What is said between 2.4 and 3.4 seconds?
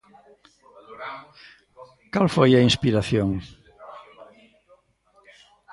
a inspiración?